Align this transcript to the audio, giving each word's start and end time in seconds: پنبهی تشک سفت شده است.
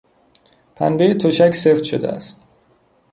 پنبهی 0.75 1.13
تشک 1.13 1.51
سفت 1.53 1.83
شده 1.83 2.09
است. 2.09 2.41